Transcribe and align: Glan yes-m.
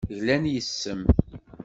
Glan 0.17 0.45
yes-m. 0.53 1.01